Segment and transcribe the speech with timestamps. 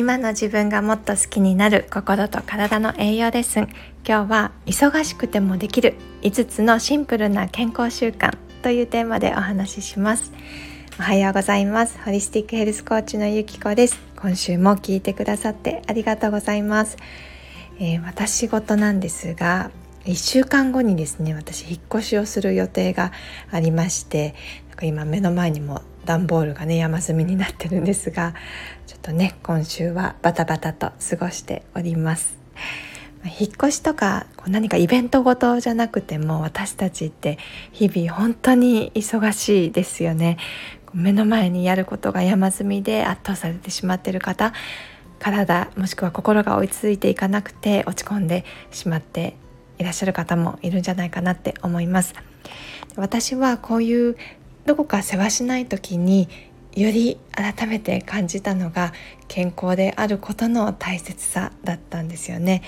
[0.00, 3.68] 今の自分がもっと好きになる心と体の栄養レッスン
[4.02, 10.32] 今日は忙しくてもできる5つのシンプルな健康習慣というテーマでお話しします。
[10.98, 11.98] おはようございます。
[12.02, 14.00] ホリスティックヘルスコーチのゆきこです。
[14.16, 16.96] 今週も聞いてくださってありがとうございます、
[17.78, 19.70] えー、私事なんですが
[20.04, 23.12] 1週間後にですね私引っ越しをする予定が
[23.50, 24.34] ありまして
[24.68, 28.34] なんか今目の前にも段ボールがね山積みになってるんですが
[28.86, 32.38] ちょっとね今週はバタバタと過ごしております。
[33.22, 37.36] 引っ越しとか何かイベントごとじゃなくても私たちって
[37.70, 40.38] 日々本当に忙しいですよね。
[40.94, 44.54] 目の前にやることが山積みで圧倒されてしまっている方
[45.18, 49.36] 体もしくは心が追いついていかなくて落ち込んでしまって
[49.80, 52.14] いらっしゃる方もいるんじゃないかなって思います。
[52.96, 54.16] 私はこういう
[54.66, 56.28] どこか世話しない時に
[56.76, 58.92] より改めて感じたのが
[59.26, 62.62] 健康であることの大切さだったんですよね。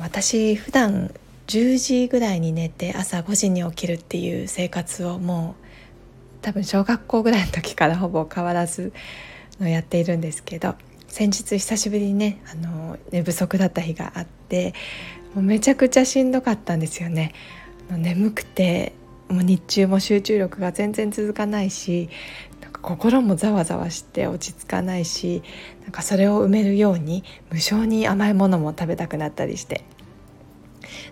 [0.00, 1.12] 私普段
[1.48, 5.64] 10時ぐらいに寝て朝5時に起きるっていう生活をもう
[6.42, 8.92] 多分小学校ぐらいの時からほぼ変わらず
[9.58, 10.76] のやっているんですけど
[11.08, 14.74] 先日久しぶりにねあの寝不足だった日があって
[15.34, 17.32] もうめちゃくちゃしんどかったんですよね。
[17.90, 18.92] 眠くて
[19.28, 22.08] もう日中も集中力が全然続かないし
[22.60, 25.42] なんか心もざわざわして落ち着かないし
[25.82, 29.84] なんかそれを埋めるように無性に甘いものも食べたくなったりして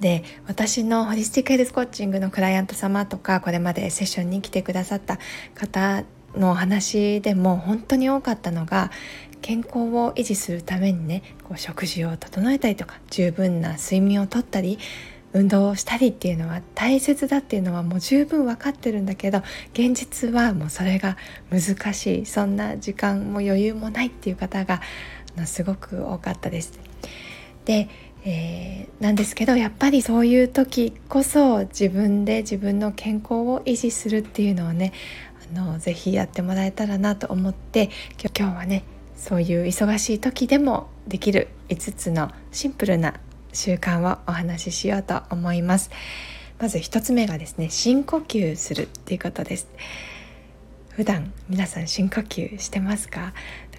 [0.00, 5.18] で私のホリスティックヘルスコーチングのクライアント様とかこれまでセッションに来てくださった
[5.54, 8.90] 方の話でも本当に多かったのが
[9.42, 14.78] 健康を維持するためにねこう食事を整えたりとか十分な睡眠をとったり
[15.32, 21.16] 運動をしたりっていうのは大切だっていうのはもう十分分かってるんだけど現実はもうそれが
[21.50, 24.80] 難しいそんな時間も余裕もないっていう方が
[25.44, 26.80] すごく多かったです。
[27.64, 27.88] で、
[28.24, 34.92] えー、なんですけどやっぱりそういう時こそ自分で自分の健康を維持するっていうのをね
[35.54, 37.90] あのぜひやってもらえたらなと思って
[38.34, 38.84] 今日はね
[39.18, 43.14] そういう忙しい時でもできる5つのシンプルな
[43.52, 45.90] 習慣をお話ししようと思います。
[46.58, 49.68] まず1つ目がですね深呼吸するっていうことです。
[50.90, 53.32] 普段皆さん深呼吸してますか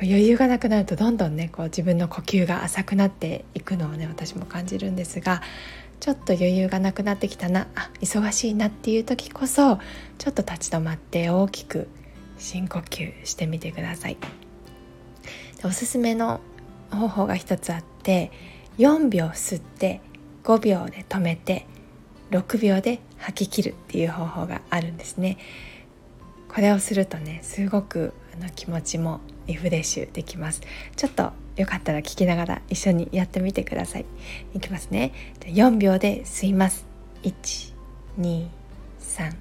[0.00, 5.42] 余裕がなくなるとどんどんねこう自分の呼吸が浅くなっていくのをね私も感じるんですが
[6.00, 9.78] ちょっと余裕がなくなってきたなあ忙しいなっていう時こそ
[10.18, 11.88] ちょっと立ち止まって大きく
[12.38, 14.16] 深呼吸してみてください。
[15.64, 16.40] おすすめの
[16.90, 18.30] 方法が一つあって
[18.78, 20.00] 4秒吸って
[20.44, 21.66] 5秒で止めて
[22.30, 25.38] 6秒で吐き切るっていう方法があるんですね。
[26.48, 30.62] これをするとねすごくあの気持ちもリフレッシュできます。
[30.96, 34.06] ちょっとよかったら聞きながら一緒にやってみてください。
[34.54, 35.12] いきますね。
[35.40, 36.86] 4秒で吸います。
[37.22, 37.74] 1
[38.18, 38.48] 2
[39.00, 39.36] 3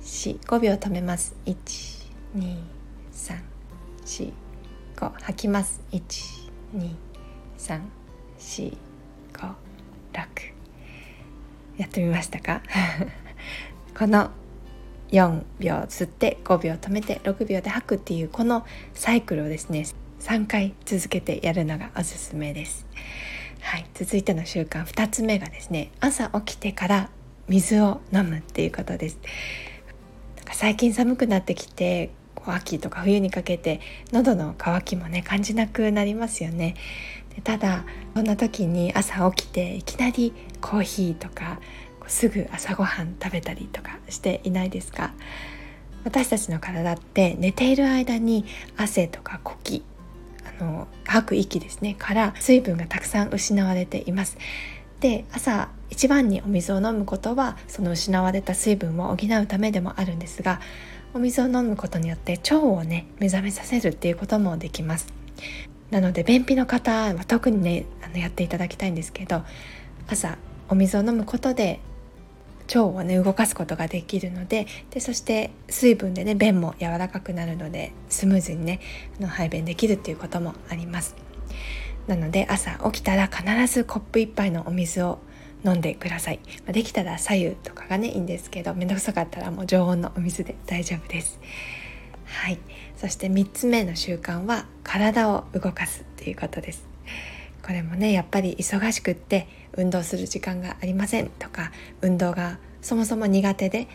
[0.00, 1.36] 4 5秒止めます。
[1.46, 1.54] 1
[2.36, 2.58] 2
[3.12, 3.40] 3
[4.04, 4.41] 4
[5.02, 5.98] 5吐きます1
[6.76, 6.94] 2
[7.58, 7.80] 3
[8.38, 8.76] 4
[9.32, 9.52] 5
[10.12, 10.28] 6
[11.78, 12.62] やってみましたか？
[13.98, 14.30] この
[15.10, 18.64] 4秒吸って5秒止めて6秒で吐くっていうこの
[18.94, 19.84] サイクルをですね
[20.20, 22.86] 3回続けてやるのがおすすめです。
[23.60, 27.10] はい、続いての習慣2つ目がですね朝起きてから
[27.48, 29.18] 水を飲むっていうことです。
[30.36, 32.10] なんか最近寒くなってきて
[32.50, 33.80] 秋とか冬にかけて
[34.10, 36.74] 喉の渇きもね感じなくなりますよね。
[37.44, 41.60] ただそんな時に朝起きていきなりコーヒーとか
[42.06, 45.12] すぐ朝ごはん食べたりとかしていないですか？
[46.04, 48.44] 私たちの体って寝ている間に
[48.76, 49.84] 汗とか呼気
[50.44, 54.36] あの吐く息ですねから水分がたくさん失われています。
[55.00, 60.60] で朝一番にお水を飲むことはその失われた水分を補うためでもあるんですが
[61.14, 65.12] お水を飲むことによって腸をね目覚めさせるっていうこともできます。
[65.90, 69.42] なので便秘の方は特にねあのやっていただきたいんですけど
[70.08, 70.38] 朝
[70.70, 71.80] お水を飲むことで
[72.68, 78.80] 腸をね動かすことができるのででそして水分でね便も柔らかくなるのでスムーズにね
[79.18, 81.14] あの排便できるっていうこともあります。
[82.06, 85.18] なので朝起きたら必ずコップ1杯のお水を
[85.64, 91.40] 飲んでください、できたら左右とかがねいいんですけど面倒くさかったらもう常温のお水で大丈夫です。
[92.24, 92.58] はい。
[92.96, 96.86] そして3つ目の習慣は体を動かすっていうことです。
[97.62, 101.70] これもねやっぱり忙しくって運動する時間がありませんとか
[102.00, 103.86] 運動がそもそも苦手で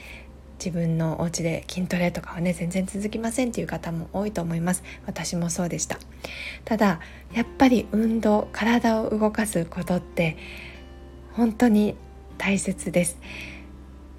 [0.57, 4.83] 自分のお家で筋トレとかはね全然続きませんっていう方も多いと思います。
[5.05, 5.99] 私もそうでした。
[6.65, 6.99] ただ
[7.33, 10.37] やっぱり運動体を動かすことって
[11.37, 11.95] 本当に
[12.39, 13.17] 大切です。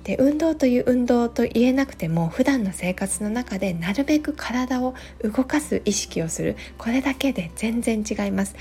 [0.04, 6.56] で運動という運動と言えなくても普段の生活の中でなるべく体を動かす意識をする。
[6.78, 8.54] これだけで全然違います。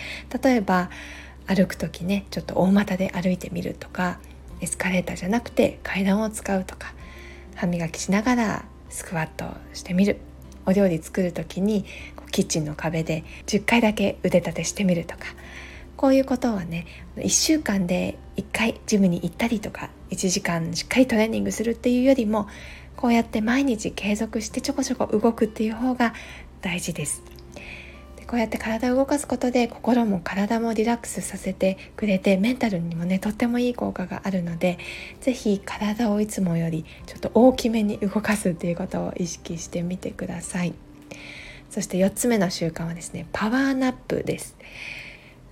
[0.44, 0.90] 例えば
[1.46, 4.20] 歩く時ねちょっと大股で歩いてみるとか
[4.60, 6.94] エスカレーターじゃなくて階段を使うとか
[7.56, 10.18] 歯磨きしながらスクワットしてみる。
[10.66, 11.86] お料理作る時に
[12.32, 15.26] キッチンの壁で10回だけ腕立てしてみるとか。
[15.96, 22.48] こういうことはね1週間で1回ジムに行ったりとか1時間しっかりトレーニングするっていうよりも
[22.96, 26.14] こうやって毎日継続してちょこちょこ動くっていう方が
[26.62, 27.22] 大事です。
[28.16, 34.80] でこうやって体を動かすことで心も体もリラックスさせてくれてメンタルにもねとってもいい効果があるので
[35.22, 40.74] 是非体をいつもよりちょっと大きめに動かすっていうことを意識してみてください。
[41.70, 44.56] そして4つ目の習慣はですねパワーナップです。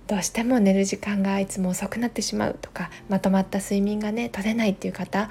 [0.06, 5.28] どうしても寝る時間がいつも遅くなってしまうとかまとまった睡眠がね取れないっていう方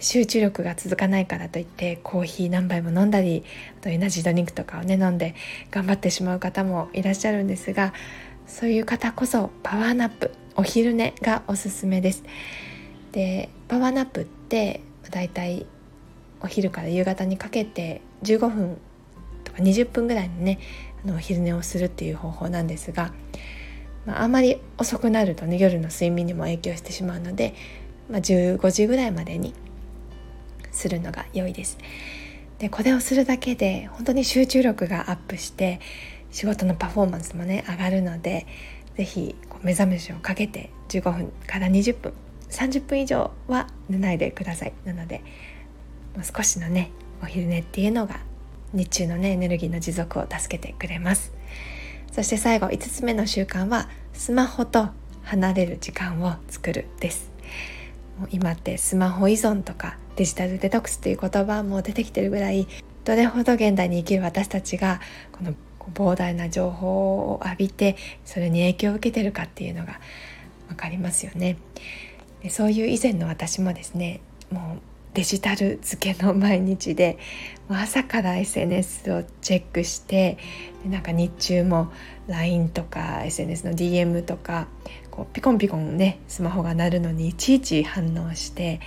[0.00, 3.44] 集中力が続かないからといってコーヒー何杯も飲んだり
[3.80, 5.34] あとエナジードリンクとかをね飲んで
[5.70, 7.94] 頑張ってしまう方もいらっしゃるんですが
[8.46, 12.24] そういう方こそパワーナップお昼寝がおすすめです。
[13.12, 15.66] でパワーナップってだいたい
[16.42, 18.78] お昼から夕方にかけて15分
[19.44, 20.58] とか20分ぐらいのね
[21.04, 23.12] あのお昼寝をするっていう方法なんですが
[24.06, 27.54] まあ、あまり遅くなるとね夜の睡眠にも影響してしまうので、
[28.10, 29.52] まあ、15時ぐらいまでに
[30.70, 31.78] するのが良いです。
[32.58, 35.80] でこれをするだけで本当に集中力がアップして
[36.30, 38.46] 仕事のパフォーマンスもね上がるので
[38.96, 42.14] 是非目覚ましをかけて15分から20分
[42.48, 45.22] 30分以上は寝ないでくださいなので
[46.14, 46.90] もう少しのね
[47.22, 48.20] お昼寝っていうのが
[48.72, 51.35] 日中のねエネルギーの持続を助けてくれます。
[52.16, 54.88] そして最後5つ目の習慣はスマホと
[55.24, 57.30] 離れる時間を作るです。
[58.18, 62.66] もう今ってスマホ依存とかデジタルデトックスっていう言葉も出てきてるぐらい
[63.04, 65.52] どれほど現代に生きる私たちがこの
[65.92, 70.00] 膨大な情報を浴びてそれに影響を受けてるかっていうのが
[70.68, 71.58] 分かりますよね。
[72.42, 74.80] でそういう以前の私もですねもう
[75.16, 77.18] デジタル漬けの毎日で
[77.70, 80.36] 朝から SNS をチェックして
[80.84, 81.90] なんか日中も
[82.28, 84.68] LINE とか SNS の DM とか
[85.10, 88.80] こうピコンピコンねスマホが鳴るのにいちいち反応して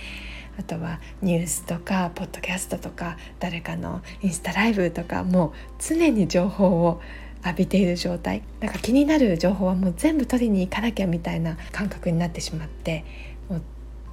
[0.56, 7.00] あとはニュースとかポッドキャストとか誰かのインスタライブとかもう常に情報を
[7.44, 8.44] 浴びている状態。
[8.60, 13.04] なんか気になる情報はもう全部取りに行かなきゃみたいな感覚になってしまって
[13.48, 13.62] もう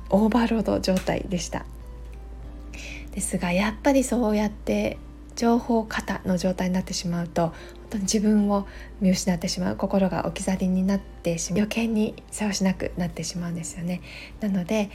[0.09, 1.63] オーバーロード状態でした。
[3.17, 4.99] ですがやっぱりそうやって
[5.35, 7.55] 情報過多の状態になってしまうと本
[7.89, 8.67] 当に自分を
[9.01, 14.03] 見失ってしまう心が置き去りになってしまう余計に世話しなくなってしまうんですよね
[14.39, 14.91] なので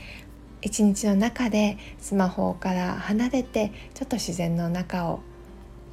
[0.61, 5.19] 一日の中でスマホから離れてちょっと自然の中を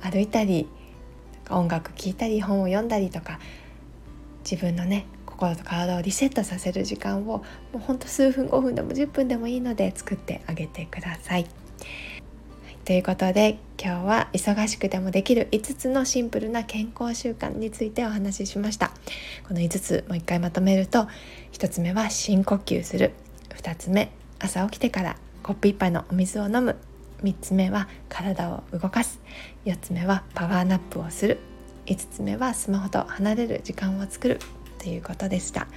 [0.01, 0.69] 歩いたり
[1.51, 3.41] 音楽聴いたり本を読んだりとか
[4.49, 7.45] 自分のね心と体をリセットさせる時間をも
[7.75, 11.47] うほんと数分5分でも10分でもいいので作ってあげてください。
[12.85, 18.91] ということで今日は忙しくてもできる5つのシンプルな健康習慣についてお話ししました。
[19.47, 21.07] この5つもう一回まとめると
[21.53, 23.13] 1つ目は深呼吸する。
[23.51, 26.77] 2つ目朝起きてからコップ1杯のお水を飲む。
[27.23, 29.21] 3つ目は体を動かす。
[29.67, 31.39] 4つ目はパワーナップをする。
[31.87, 34.41] 5つ目はスマホと離れる時間を作る。
[34.79, 35.69] ということでした。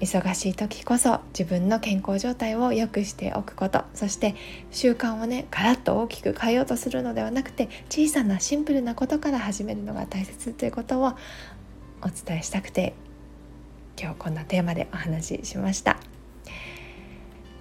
[0.00, 3.84] 忙しい時こそ自分の健康状態を良くしておくこと。
[3.94, 4.34] そして
[4.70, 11.14] 習慣をねガラッと大きく変えようとするのではなくて小さなシンプルなことから始めるのが大切ということを
[12.02, 12.94] お伝えしたくて
[13.98, 15.98] 今日こんなテーマでお話ししました。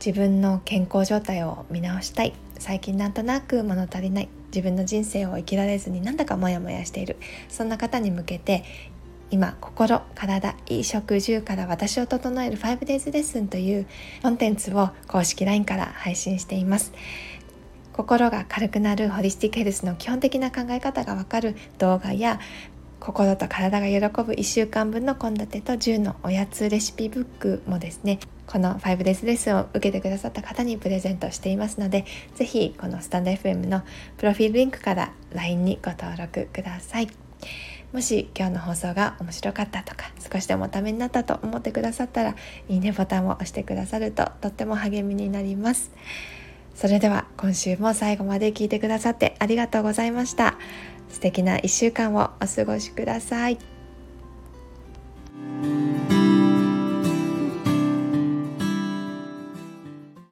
[0.05, 2.33] 自分の健康状態を見直したい。
[2.59, 4.29] 最近なんとなく物足りない。
[4.47, 7.17] 自分の人生を生きられずになんだかモヤモヤしている。
[7.49, 8.63] そんな方に向けて
[9.31, 13.87] 今心体衣食住から私を整える 5days レッスンという
[14.21, 16.93] コンテンツを公式 LINE から配信しています
[17.93, 22.39] 心が軽くなるホリスティックヘルスの基本的な考え方がわかる動画や
[22.99, 32.05] 心と体が喜ぶ1週間分の献立と10のおやつレシピブックもですねこの 5days レッスンを受けてくださった方にプレゼントしていますので
[32.35, 33.83] 是非このスタンド FM の
[34.17, 37.09] プロフィールリンクから LINE にご登録ください。
[37.95, 42.35] もし今日の放送が面白かったとか少しでもためになったと思ってくださったら
[42.67, 45.91] いいねボタンを押してくださるととっても励みになります。
[46.75, 50.57] それでは今週も最後まで聞いてくださってありがとうございました。
[51.07, 53.74] 素敵な1週間をお過ごしください。